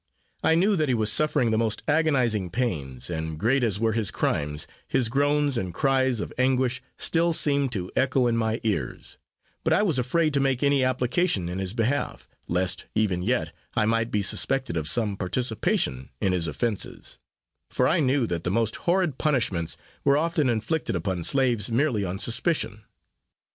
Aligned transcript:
I 0.43 0.55
knew 0.55 0.75
that 0.77 0.89
he 0.89 0.95
was 0.95 1.13
suffering 1.13 1.51
the 1.51 1.59
most 1.59 1.83
agonizing 1.87 2.49
pains, 2.49 3.07
and 3.07 3.37
great 3.37 3.63
as 3.63 3.79
were 3.79 3.91
his 3.91 4.09
crimes, 4.09 4.65
his 4.87 5.09
groans 5.09 5.59
and 5.59 5.75
cries 5.75 6.19
of 6.21 6.33
anguish 6.39 6.81
still 6.97 7.33
seemed 7.33 7.71
to 7.73 7.91
echo 7.95 8.25
in 8.25 8.35
my 8.35 8.59
ears; 8.63 9.19
but 9.63 9.73
I 9.73 9.83
was 9.83 9.99
afraid 9.99 10.33
to 10.33 10.39
make 10.39 10.63
any 10.63 10.83
application 10.83 11.47
in 11.47 11.59
his 11.59 11.73
behalf, 11.73 12.27
lest, 12.47 12.87
even 12.95 13.21
yet, 13.21 13.53
I 13.75 13.85
might 13.85 14.09
be 14.09 14.23
suspected 14.23 14.75
of 14.75 14.89
some 14.89 15.17
participation 15.17 16.09
in 16.19 16.33
his 16.33 16.47
offences; 16.47 17.19
for 17.69 17.87
I 17.87 17.99
knew 17.99 18.25
that 18.25 18.43
the 18.43 18.49
most 18.49 18.77
horrid 18.87 19.19
punishments 19.19 19.77
were 20.03 20.17
often 20.17 20.49
inflicted 20.49 20.95
upon 20.95 21.23
slaves 21.23 21.71
merely 21.71 22.03
on 22.03 22.17
suspicion. 22.17 22.85